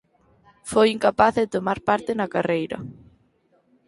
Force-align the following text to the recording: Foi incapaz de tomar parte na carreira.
Foi 0.71 0.87
incapaz 0.95 1.33
de 1.39 1.51
tomar 1.55 1.79
parte 1.89 2.11
na 2.19 2.27
carreira. 2.33 2.77